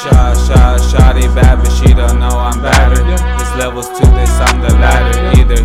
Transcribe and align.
Shot, 0.00 0.34
shot, 0.48 0.80
shotty 0.80 1.28
bad, 1.34 1.60
but 1.60 1.68
she 1.68 1.92
don't 1.92 2.18
know 2.18 2.32
I'm 2.32 2.62
battered. 2.62 3.04
This 3.04 3.52
levels 3.60 3.86
too 3.88 4.08
this, 4.16 4.32
I'm 4.40 4.62
the 4.62 4.72
ladder. 4.80 5.38
Either 5.38 5.62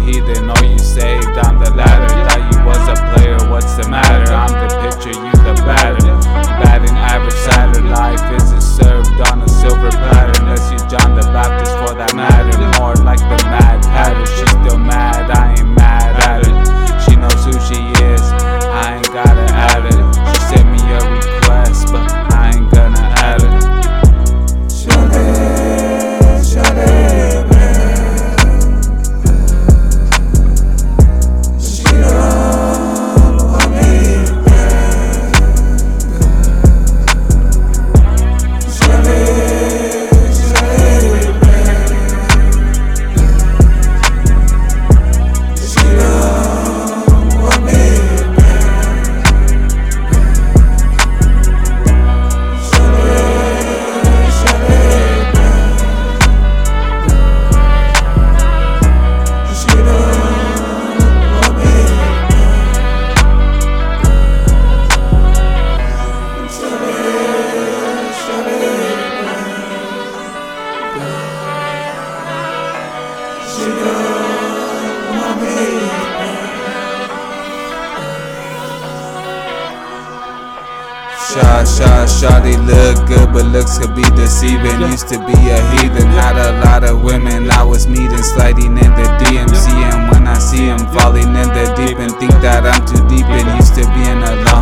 Shot, 81.35 81.65
shot, 81.65 82.07
shawty 82.07 82.59
look 82.67 83.07
good, 83.07 83.31
but 83.31 83.45
looks 83.45 83.77
could 83.77 83.95
be 83.95 84.03
deceiving. 84.15 84.81
Used 84.81 85.07
to 85.07 85.19
be 85.19 85.31
a 85.31 85.59
heathen, 85.71 86.07
had 86.11 86.35
a 86.35 86.59
lot 86.65 86.83
of 86.83 87.01
women 87.01 87.49
I 87.49 87.63
was 87.63 87.87
meeting, 87.87 88.23
sliding 88.23 88.77
in 88.77 88.91
the 88.91 89.07
DMC. 89.23 89.71
And 89.71 90.11
when 90.11 90.27
I 90.27 90.37
see 90.37 90.65
him 90.65 90.79
falling 90.91 91.29
in 91.29 91.47
the 91.55 91.73
deep 91.77 91.97
and 91.99 92.11
think 92.17 92.31
that 92.43 92.65
I'm 92.65 92.85
too 92.85 93.07
deep 93.07 93.25
and 93.25 93.57
used 93.57 93.75
to 93.75 93.85
being 93.95 94.21
alone. 94.21 94.54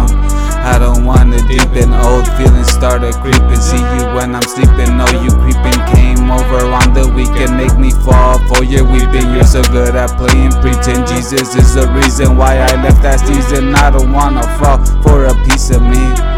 I 0.64 0.80
don't 0.80 1.04
wanna 1.04 1.46
deepen, 1.48 1.94
old 1.94 2.26
feelings 2.38 2.72
started 2.72 3.14
creeping. 3.16 3.60
See 3.60 3.78
you 3.78 4.06
when 4.16 4.34
I'm 4.34 4.44
sleeping, 4.44 4.98
know 4.98 5.12
you 5.22 5.30
creeping. 5.44 5.80
Came 5.92 6.32
over 6.32 6.64
on 6.72 6.94
the 6.94 7.12
weekend, 7.14 7.58
make 7.58 7.78
me 7.78 7.92
fall 7.92 8.40
for 8.48 8.64
your 8.64 8.86
weeping. 8.86 9.34
You're 9.36 9.44
so 9.44 9.62
good 9.64 9.96
at 9.96 10.16
playing 10.18 10.52
pretend. 10.64 11.08
Jesus 11.08 11.56
is 11.56 11.76
the 11.76 11.88
reason 11.92 12.38
why 12.38 12.58
I 12.58 12.82
left 12.82 13.02
that 13.04 13.20
season. 13.20 13.76
I 13.76 13.92
don't 13.92 14.14
wanna 14.14 14.44
fall 14.58 14.80
for 15.04 15.26
a 15.26 15.34
piece 15.46 15.70
of 15.70 15.82
me. 15.82 16.33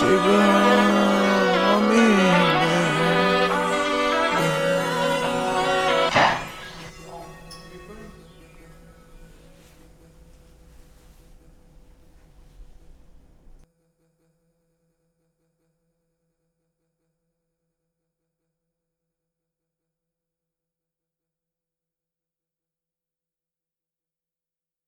Chegando. 0.00 0.69